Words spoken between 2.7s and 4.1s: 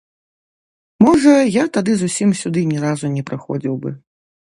ні разу не прыходзіў бы.